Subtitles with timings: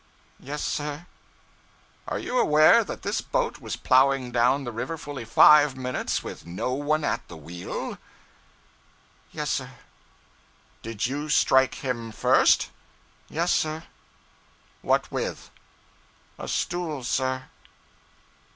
[0.39, 1.05] 'Yes, sir.'
[2.07, 6.43] 'Are you aware that this boat was plowing down the river fully five minutes with
[6.43, 7.99] no one at the wheel?'
[9.29, 9.75] 'Yes, sir.'
[10.81, 12.71] 'Did you strike him first?'
[13.29, 13.83] 'Yes, sir.'
[14.81, 15.51] 'What with?'
[16.39, 17.43] 'A stool, sir.'